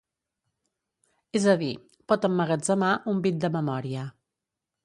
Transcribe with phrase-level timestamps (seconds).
[1.41, 1.69] És a dir,
[2.13, 4.09] pot emmagatzemar un bit de memòria.